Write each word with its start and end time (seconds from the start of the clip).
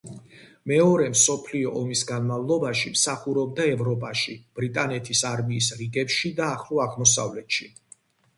მეორე 0.69 1.09
მსოფლიო 1.15 1.73
ომის 1.81 2.01
განმავლობაში 2.11 2.93
მსახურობდა 2.93 3.67
ევროპაში, 3.75 4.35
ბრიტანეთის 4.61 5.23
არმიის 5.35 5.69
რიგებში 5.83 6.33
და 6.41 6.51
ახლო 6.57 6.83
აღმოსავლეთში. 6.89 7.71